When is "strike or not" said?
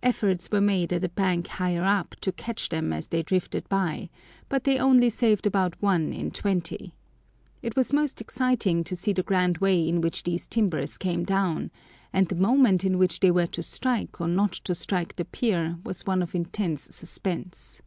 13.64-14.52